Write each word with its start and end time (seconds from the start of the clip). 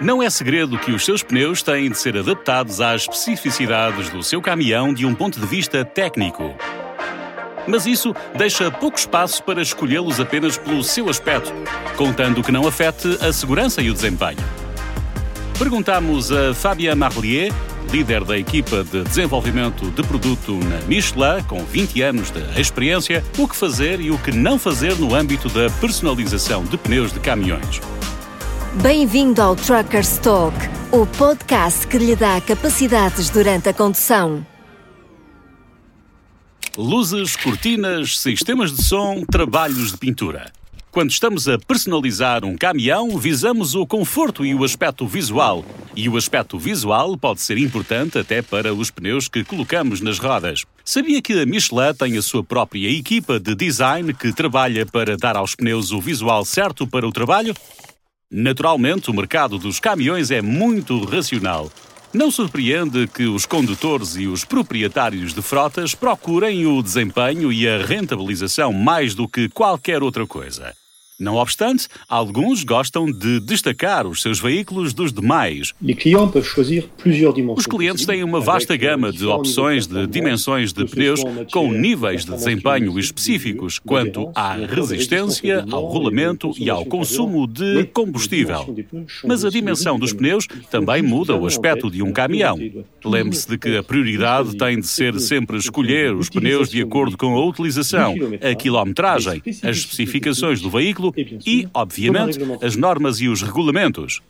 Não 0.00 0.22
é 0.22 0.30
segredo 0.30 0.78
que 0.78 0.92
os 0.92 1.04
seus 1.04 1.22
pneus 1.22 1.62
têm 1.62 1.90
de 1.90 1.98
ser 1.98 2.16
adaptados 2.16 2.80
às 2.80 3.02
especificidades 3.02 4.08
do 4.08 4.22
seu 4.22 4.40
caminhão 4.40 4.94
de 4.94 5.04
um 5.04 5.14
ponto 5.14 5.38
de 5.38 5.44
vista 5.44 5.84
técnico. 5.84 6.54
Mas 7.66 7.84
isso 7.84 8.16
deixa 8.34 8.70
pouco 8.70 8.98
espaço 8.98 9.42
para 9.42 9.60
escolhê-los 9.60 10.18
apenas 10.18 10.56
pelo 10.56 10.82
seu 10.82 11.10
aspecto, 11.10 11.52
contando 11.98 12.42
que 12.42 12.50
não 12.50 12.66
afete 12.66 13.18
a 13.20 13.30
segurança 13.30 13.82
e 13.82 13.90
o 13.90 13.92
desempenho. 13.92 14.38
Perguntamos 15.58 16.32
a 16.32 16.54
Fabien 16.54 16.94
Marlier, 16.94 17.52
líder 17.92 18.24
da 18.24 18.38
equipa 18.38 18.82
de 18.82 19.02
desenvolvimento 19.02 19.90
de 19.90 20.02
produto 20.02 20.54
na 20.54 20.80
Michelin, 20.86 21.42
com 21.46 21.62
20 21.62 22.00
anos 22.00 22.30
de 22.30 22.40
experiência, 22.58 23.22
o 23.36 23.46
que 23.46 23.54
fazer 23.54 24.00
e 24.00 24.10
o 24.10 24.16
que 24.16 24.32
não 24.32 24.58
fazer 24.58 24.96
no 24.96 25.14
âmbito 25.14 25.50
da 25.50 25.68
personalização 25.78 26.64
de 26.64 26.78
pneus 26.78 27.12
de 27.12 27.20
caminhões. 27.20 27.82
Bem-vindo 28.74 29.42
ao 29.42 29.56
Truckers 29.56 30.18
Talk, 30.18 30.56
o 30.92 31.04
podcast 31.04 31.88
que 31.88 31.98
lhe 31.98 32.14
dá 32.14 32.40
capacidades 32.40 33.28
durante 33.28 33.68
a 33.68 33.74
condução. 33.74 34.46
Luzes, 36.78 37.34
cortinas, 37.34 38.20
sistemas 38.20 38.72
de 38.72 38.84
som, 38.84 39.24
trabalhos 39.28 39.90
de 39.90 39.98
pintura. 39.98 40.52
Quando 40.92 41.10
estamos 41.10 41.48
a 41.48 41.58
personalizar 41.58 42.44
um 42.44 42.56
caminhão, 42.56 43.18
visamos 43.18 43.74
o 43.74 43.84
conforto 43.84 44.46
e 44.46 44.54
o 44.54 44.62
aspecto 44.62 45.04
visual. 45.04 45.64
E 45.96 46.08
o 46.08 46.16
aspecto 46.16 46.56
visual 46.56 47.18
pode 47.18 47.40
ser 47.40 47.58
importante 47.58 48.18
até 48.18 48.40
para 48.40 48.72
os 48.72 48.88
pneus 48.88 49.26
que 49.26 49.42
colocamos 49.42 50.00
nas 50.00 50.20
rodas. 50.20 50.64
Sabia 50.84 51.20
que 51.20 51.32
a 51.32 51.44
Michelin 51.44 51.92
tem 51.98 52.16
a 52.16 52.22
sua 52.22 52.44
própria 52.44 52.88
equipa 52.88 53.40
de 53.40 53.52
design 53.56 54.14
que 54.14 54.32
trabalha 54.32 54.86
para 54.86 55.16
dar 55.16 55.36
aos 55.36 55.56
pneus 55.56 55.90
o 55.90 56.00
visual 56.00 56.44
certo 56.44 56.86
para 56.86 57.06
o 57.06 57.10
trabalho? 57.10 57.52
Naturalmente, 58.32 59.10
o 59.10 59.14
mercado 59.14 59.58
dos 59.58 59.80
caminhões 59.80 60.30
é 60.30 60.40
muito 60.40 61.04
racional. 61.04 61.68
Não 62.14 62.30
surpreende 62.30 63.08
que 63.08 63.24
os 63.24 63.44
condutores 63.44 64.14
e 64.14 64.28
os 64.28 64.44
proprietários 64.44 65.34
de 65.34 65.42
frotas 65.42 65.96
procurem 65.96 66.64
o 66.64 66.80
desempenho 66.80 67.52
e 67.52 67.68
a 67.68 67.84
rentabilização 67.84 68.72
mais 68.72 69.16
do 69.16 69.26
que 69.26 69.48
qualquer 69.48 70.00
outra 70.00 70.26
coisa. 70.28 70.72
Não 71.20 71.34
obstante, 71.36 71.86
alguns 72.08 72.64
gostam 72.64 73.04
de 73.04 73.40
destacar 73.40 74.06
os 74.06 74.22
seus 74.22 74.40
veículos 74.40 74.94
dos 74.94 75.12
demais. 75.12 75.74
Os 77.54 77.66
clientes 77.66 78.06
têm 78.06 78.24
uma 78.24 78.40
vasta 78.40 78.74
gama 78.74 79.12
de 79.12 79.26
opções 79.26 79.86
de 79.86 80.06
dimensões 80.06 80.72
de 80.72 80.86
pneus 80.86 81.20
com 81.52 81.70
níveis 81.70 82.24
de 82.24 82.32
desempenho 82.32 82.98
específicos 82.98 83.78
quanto 83.78 84.32
à 84.34 84.54
resistência, 84.54 85.62
ao 85.70 85.84
rolamento 85.84 86.52
e 86.56 86.70
ao 86.70 86.86
consumo 86.86 87.46
de 87.46 87.84
combustível. 87.84 88.74
Mas 89.22 89.44
a 89.44 89.50
dimensão 89.50 89.98
dos 89.98 90.14
pneus 90.14 90.46
também 90.70 91.02
muda 91.02 91.36
o 91.36 91.44
aspecto 91.44 91.90
de 91.90 92.02
um 92.02 92.12
caminhão. 92.12 92.58
Lembre-se 93.04 93.46
de 93.46 93.58
que 93.58 93.76
a 93.76 93.82
prioridade 93.82 94.56
tem 94.56 94.80
de 94.80 94.86
ser 94.86 95.20
sempre 95.20 95.58
escolher 95.58 96.14
os 96.14 96.30
pneus 96.30 96.70
de 96.70 96.80
acordo 96.80 97.18
com 97.18 97.34
a 97.36 97.44
utilização, 97.44 98.14
a 98.40 98.54
quilometragem, 98.54 99.42
as 99.62 99.76
especificações 99.76 100.62
do 100.62 100.70
veículo 100.70 101.09
e, 101.46 101.68
obviamente, 101.72 102.38
as 102.62 102.76
normas 102.76 103.20
e 103.20 103.28
os 103.28 103.42
regulamentos. 103.42 104.20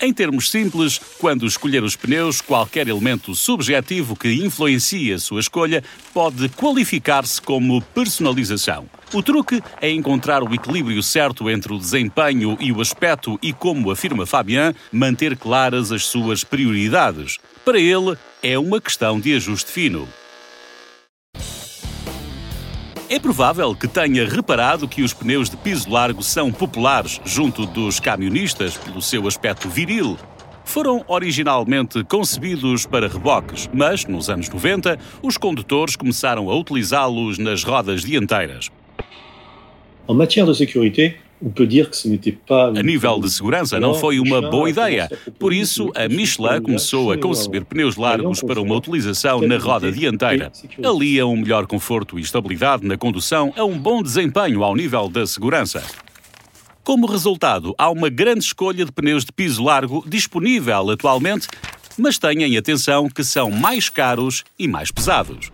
Em 0.00 0.12
termos 0.12 0.48
simples, 0.48 1.00
quando 1.18 1.44
escolher 1.44 1.82
os 1.82 1.96
pneus, 1.96 2.40
qualquer 2.40 2.86
elemento 2.86 3.34
subjetivo 3.34 4.14
que 4.14 4.32
influencie 4.32 5.12
a 5.12 5.18
sua 5.18 5.40
escolha 5.40 5.82
pode 6.14 6.48
qualificar-se 6.50 7.42
como 7.42 7.82
personalização. 7.82 8.88
O 9.12 9.24
truque 9.24 9.60
é 9.80 9.90
encontrar 9.90 10.44
o 10.44 10.54
equilíbrio 10.54 11.02
certo 11.02 11.50
entre 11.50 11.72
o 11.72 11.78
desempenho 11.78 12.56
e 12.60 12.70
o 12.70 12.80
aspecto 12.80 13.40
e, 13.42 13.52
como 13.52 13.90
afirma 13.90 14.24
Fabien, 14.24 14.72
manter 14.92 15.36
claras 15.36 15.90
as 15.90 16.06
suas 16.06 16.44
prioridades. 16.44 17.38
Para 17.64 17.80
ele, 17.80 18.16
é 18.40 18.56
uma 18.56 18.80
questão 18.80 19.18
de 19.18 19.34
ajuste 19.34 19.72
fino. 19.72 20.06
É 23.18 23.20
provável 23.20 23.74
que 23.74 23.88
tenha 23.88 24.24
reparado 24.28 24.86
que 24.86 25.02
os 25.02 25.12
pneus 25.12 25.50
de 25.50 25.56
piso 25.56 25.90
largo 25.90 26.22
são 26.22 26.52
populares 26.52 27.20
junto 27.24 27.66
dos 27.66 27.98
camionistas 27.98 28.76
pelo 28.76 29.02
seu 29.02 29.26
aspecto 29.26 29.68
viril. 29.68 30.16
Foram 30.64 31.04
originalmente 31.08 32.04
concebidos 32.04 32.86
para 32.86 33.08
reboques, 33.08 33.68
mas 33.74 34.04
nos 34.04 34.30
anos 34.30 34.48
90 34.48 34.96
os 35.20 35.36
condutores 35.36 35.96
começaram 35.96 36.48
a 36.48 36.54
utilizá-los 36.54 37.38
nas 37.38 37.64
rodas 37.64 38.02
dianteiras. 38.02 38.70
Em 40.08 40.14
matéria 40.14 40.52
de 40.52 40.56
segurança, 40.56 41.14
a 42.76 42.82
nível 42.82 43.20
de 43.20 43.30
segurança, 43.30 43.78
não 43.78 43.94
foi 43.94 44.18
uma 44.18 44.42
boa 44.42 44.68
ideia. 44.68 45.08
Por 45.38 45.52
isso, 45.52 45.92
a 45.94 46.08
Michelin 46.08 46.60
começou 46.62 47.12
a 47.12 47.18
conceber 47.18 47.64
pneus 47.64 47.96
largos 47.96 48.42
para 48.42 48.60
uma 48.60 48.74
utilização 48.76 49.40
na 49.42 49.56
roda 49.56 49.92
dianteira. 49.92 50.50
Alia 50.84 51.26
um 51.26 51.36
melhor 51.36 51.66
conforto 51.66 52.18
e 52.18 52.22
estabilidade 52.22 52.86
na 52.86 52.96
condução 52.96 53.52
a 53.56 53.64
um 53.64 53.78
bom 53.78 54.02
desempenho 54.02 54.62
ao 54.64 54.74
nível 54.74 55.08
da 55.08 55.26
segurança. 55.26 55.82
Como 56.82 57.06
resultado, 57.06 57.74
há 57.76 57.90
uma 57.90 58.08
grande 58.08 58.44
escolha 58.44 58.84
de 58.84 58.90
pneus 58.90 59.24
de 59.24 59.30
piso 59.30 59.62
largo 59.62 60.02
disponível 60.06 60.90
atualmente, 60.90 61.46
mas 61.98 62.18
tenham 62.18 62.58
atenção 62.58 63.08
que 63.08 63.22
são 63.22 63.50
mais 63.50 63.88
caros 63.88 64.42
e 64.58 64.66
mais 64.66 64.90
pesados. 64.90 65.52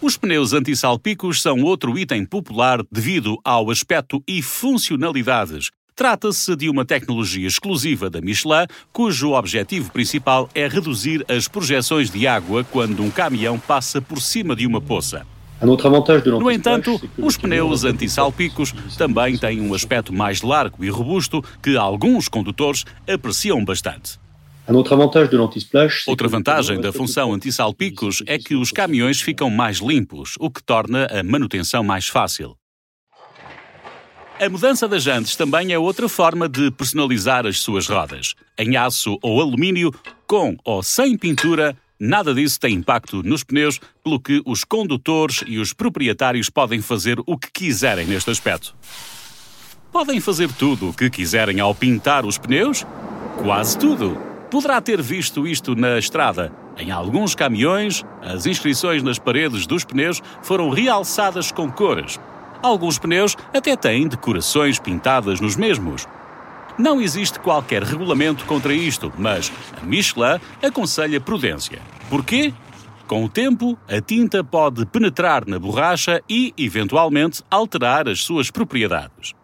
Os 0.00 0.16
pneus 0.16 0.52
antissalpicos 0.52 1.42
são 1.42 1.60
outro 1.64 1.98
item 1.98 2.24
popular 2.24 2.84
devido 2.90 3.36
ao 3.44 3.68
aspecto 3.68 4.22
e 4.28 4.40
funcionalidades. 4.40 5.70
Trata-se 5.96 6.54
de 6.54 6.70
uma 6.70 6.84
tecnologia 6.84 7.48
exclusiva 7.48 8.08
da 8.08 8.20
Michelin, 8.20 8.66
cujo 8.92 9.32
objetivo 9.32 9.90
principal 9.90 10.48
é 10.54 10.68
reduzir 10.68 11.24
as 11.28 11.48
projeções 11.48 12.10
de 12.10 12.28
água 12.28 12.62
quando 12.62 13.02
um 13.02 13.10
caminhão 13.10 13.58
passa 13.58 14.00
por 14.00 14.20
cima 14.22 14.54
de 14.54 14.68
uma 14.68 14.80
poça. 14.80 15.26
No 16.38 16.52
entanto, 16.52 17.00
os 17.18 17.36
pneus 17.36 17.82
antissalpicos 17.82 18.72
também 18.96 19.36
têm 19.36 19.60
um 19.60 19.74
aspecto 19.74 20.12
mais 20.12 20.42
largo 20.42 20.84
e 20.84 20.88
robusto 20.88 21.42
que 21.60 21.76
alguns 21.76 22.28
condutores 22.28 22.84
apreciam 23.12 23.64
bastante. 23.64 24.20
Outra 26.06 26.28
vantagem 26.28 26.78
da 26.78 26.92
função 26.92 27.32
anti-salpicos 27.32 28.22
é 28.26 28.38
que 28.38 28.54
os 28.54 28.70
caminhões 28.70 29.20
ficam 29.20 29.48
mais 29.48 29.78
limpos, 29.78 30.34
o 30.38 30.50
que 30.50 30.62
torna 30.62 31.06
a 31.06 31.22
manutenção 31.22 31.82
mais 31.82 32.06
fácil. 32.08 32.54
A 34.38 34.48
mudança 34.48 34.86
das 34.86 35.02
jantes 35.02 35.34
também 35.34 35.72
é 35.72 35.78
outra 35.78 36.08
forma 36.08 36.48
de 36.48 36.70
personalizar 36.70 37.46
as 37.46 37.60
suas 37.60 37.88
rodas. 37.88 38.34
Em 38.58 38.76
aço 38.76 39.18
ou 39.22 39.40
alumínio, 39.40 39.90
com 40.26 40.54
ou 40.64 40.82
sem 40.82 41.16
pintura, 41.16 41.74
nada 41.98 42.34
disso 42.34 42.60
tem 42.60 42.74
impacto 42.74 43.22
nos 43.22 43.42
pneus, 43.42 43.80
pelo 44.04 44.20
que 44.20 44.42
os 44.44 44.64
condutores 44.64 45.42
e 45.46 45.58
os 45.58 45.72
proprietários 45.72 46.50
podem 46.50 46.82
fazer 46.82 47.18
o 47.26 47.38
que 47.38 47.50
quiserem 47.50 48.06
neste 48.06 48.30
aspecto. 48.30 48.76
Podem 49.90 50.20
fazer 50.20 50.52
tudo 50.52 50.90
o 50.90 50.94
que 50.94 51.08
quiserem 51.08 51.58
ao 51.58 51.74
pintar 51.74 52.26
os 52.26 52.36
pneus? 52.36 52.86
Quase 53.42 53.78
tudo! 53.78 54.27
Poderá 54.50 54.80
ter 54.80 55.02
visto 55.02 55.46
isto 55.46 55.74
na 55.74 55.98
estrada. 55.98 56.50
Em 56.78 56.90
alguns 56.90 57.34
caminhões, 57.34 58.04
as 58.22 58.46
inscrições 58.46 59.02
nas 59.02 59.18
paredes 59.18 59.66
dos 59.66 59.84
pneus 59.84 60.22
foram 60.42 60.70
realçadas 60.70 61.52
com 61.52 61.70
cores. 61.70 62.18
Alguns 62.62 62.98
pneus 62.98 63.36
até 63.52 63.76
têm 63.76 64.08
decorações 64.08 64.78
pintadas 64.78 65.38
nos 65.38 65.54
mesmos. 65.54 66.06
Não 66.78 67.00
existe 67.00 67.38
qualquer 67.40 67.82
regulamento 67.82 68.44
contra 68.46 68.72
isto, 68.72 69.12
mas 69.18 69.52
a 69.80 69.84
Michelin 69.84 70.40
aconselha 70.62 71.20
prudência. 71.20 71.80
Porquê? 72.08 72.54
Com 73.06 73.24
o 73.24 73.28
tempo, 73.28 73.78
a 73.88 74.00
tinta 74.00 74.42
pode 74.42 74.86
penetrar 74.86 75.46
na 75.46 75.58
borracha 75.58 76.22
e, 76.28 76.54
eventualmente, 76.56 77.42
alterar 77.50 78.08
as 78.08 78.22
suas 78.22 78.50
propriedades. 78.50 79.37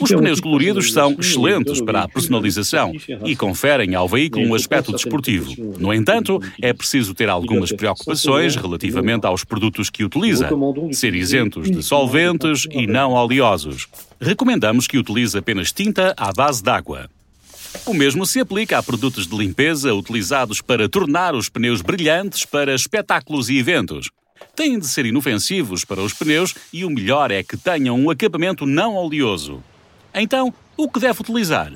Os 0.00 0.10
pneus 0.10 0.40
coloridos 0.40 0.92
são 0.92 1.16
excelentes 1.18 1.80
para 1.80 2.02
a 2.02 2.08
personalização 2.08 2.92
e 3.24 3.36
conferem 3.36 3.94
ao 3.94 4.08
veículo 4.08 4.46
um 4.46 4.54
aspecto 4.54 4.92
desportivo. 4.92 5.54
No 5.78 5.94
entanto, 5.94 6.40
é 6.60 6.72
preciso 6.72 7.14
ter 7.14 7.28
algumas 7.28 7.72
preocupações 7.72 8.56
relativamente 8.56 9.26
aos 9.26 9.44
produtos 9.44 9.90
que 9.90 10.04
utiliza, 10.04 10.48
ser 10.92 11.14
isentos 11.14 11.70
de 11.70 11.82
solventes 11.82 12.66
e 12.70 12.86
não 12.86 13.12
oleosos. 13.12 13.86
Recomendamos 14.20 14.86
que 14.86 14.98
utilize 14.98 15.38
apenas 15.38 15.72
tinta 15.72 16.12
à 16.16 16.32
base 16.32 16.62
d'água. 16.62 17.08
O 17.86 17.94
mesmo 17.94 18.26
se 18.26 18.40
aplica 18.40 18.78
a 18.78 18.82
produtos 18.82 19.28
de 19.28 19.36
limpeza 19.36 19.94
utilizados 19.94 20.60
para 20.60 20.88
tornar 20.88 21.34
os 21.34 21.48
pneus 21.48 21.80
brilhantes 21.80 22.44
para 22.44 22.74
espetáculos 22.74 23.48
e 23.48 23.58
eventos 23.58 24.10
têm 24.54 24.78
de 24.78 24.86
ser 24.86 25.06
inofensivos 25.06 25.84
para 25.84 26.00
os 26.00 26.12
pneus 26.12 26.54
e 26.72 26.84
o 26.84 26.90
melhor 26.90 27.30
é 27.30 27.42
que 27.42 27.56
tenham 27.56 27.98
um 27.98 28.10
acabamento 28.10 28.66
não 28.66 28.94
oleoso. 28.94 29.62
Então, 30.14 30.52
o 30.76 30.88
que 30.88 31.00
deve 31.00 31.20
utilizar? 31.20 31.72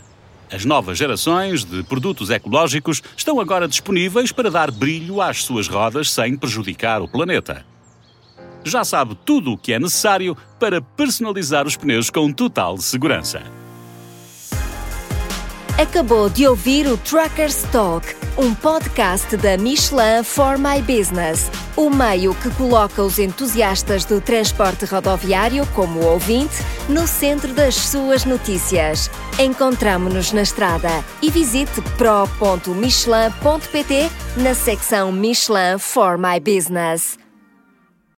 As 0.50 0.64
novas 0.64 0.98
gerações 0.98 1.64
de 1.64 1.82
produtos 1.82 2.30
ecológicos 2.30 3.02
estão 3.16 3.40
agora 3.40 3.66
disponíveis 3.66 4.30
para 4.30 4.50
dar 4.50 4.70
brilho 4.70 5.20
às 5.20 5.42
suas 5.42 5.66
rodas 5.66 6.10
sem 6.10 6.36
prejudicar 6.36 7.00
o 7.00 7.08
planeta. 7.08 7.64
já 8.64 8.84
sabe 8.84 9.18
tudo 9.26 9.52
o 9.52 9.58
que 9.58 9.72
é 9.72 9.78
necessário 9.78 10.36
para 10.58 10.80
personalizar 10.80 11.66
os 11.66 11.76
pneus 11.76 12.08
com 12.08 12.32
total 12.32 12.78
segurança. 12.78 13.42
Acabou 15.76 16.30
de 16.30 16.46
ouvir 16.46 16.86
o 16.86 16.96
Truckers 16.96 17.64
Talk, 17.72 18.06
um 18.38 18.54
podcast 18.54 19.36
da 19.36 19.56
Michelin 19.56 20.22
for 20.22 20.56
My 20.56 20.80
Business, 20.80 21.50
o 21.76 21.90
meio 21.90 22.32
que 22.32 22.48
coloca 22.50 23.02
os 23.02 23.18
entusiastas 23.18 24.04
do 24.04 24.20
transporte 24.20 24.84
rodoviário 24.84 25.66
como 25.74 25.98
ouvinte 26.04 26.62
no 26.88 27.08
centro 27.08 27.52
das 27.52 27.74
suas 27.74 28.24
notícias. 28.24 29.10
Encontramo-nos 29.36 30.32
na 30.32 30.42
estrada 30.42 31.04
e 31.20 31.28
visite 31.28 31.82
pro.michelin.pt 31.98 34.10
na 34.36 34.54
secção 34.54 35.10
Michelin 35.10 35.80
for 35.80 36.16
My 36.16 36.38
Business. 36.38 37.23